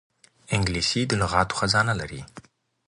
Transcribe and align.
انګلیسي 0.55 1.01
د 1.07 1.11
لغاتو 1.21 1.57
خزانه 1.59 1.93
لري 2.01 2.21